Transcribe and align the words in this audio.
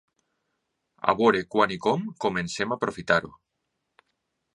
A 1.11 1.13
veure 1.19 1.41
quan 1.55 1.73
i 1.75 1.77
com 1.83 2.07
comencem 2.25 2.73
a 2.73 2.79
aprofitar-ho. 2.81 3.31